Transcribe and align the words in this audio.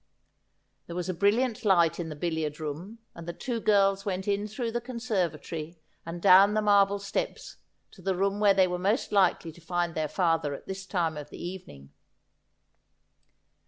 There 0.87 0.95
was 0.95 1.09
a 1.09 1.13
brilliant 1.13 1.63
light 1.63 1.99
in 1.99 2.09
the 2.09 2.15
billiard 2.15 2.59
room, 2.59 2.97
and 3.13 3.27
the 3.27 3.33
two 3.33 3.59
girls 3.59 4.03
went 4.03 4.27
in 4.27 4.47
through 4.47 4.71
the 4.71 4.81
conservatory 4.81 5.77
and 6.07 6.19
down 6.19 6.55
the 6.55 6.61
marble 6.63 6.97
steps 6.97 7.57
to 7.91 8.01
the 8.01 8.15
room 8.15 8.39
where 8.39 8.55
they 8.55 8.67
were 8.67 8.79
most 8.79 9.11
likely 9.11 9.51
to 9.51 9.61
find 9.61 9.93
their 9.93 10.09
father 10.09 10.55
at 10.55 10.65
this 10.65 10.87
time 10.87 11.17
of 11.17 11.29
the 11.29 11.37
evening. 11.37 11.91